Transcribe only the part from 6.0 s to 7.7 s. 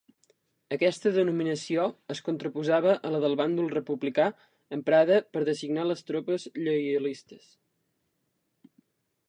tropes lleialistes.